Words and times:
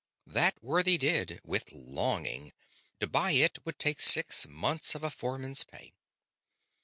That 0.25 0.55
worthy 0.63 0.97
did, 0.97 1.39
with 1.43 1.71
longing; 1.71 2.53
to 2.99 3.05
buy 3.05 3.33
it 3.33 3.63
would 3.67 3.77
take 3.77 4.01
six 4.01 4.47
months 4.47 4.95
of 4.95 5.03
a 5.03 5.11
foreman's 5.11 5.63
pay. 5.63 5.93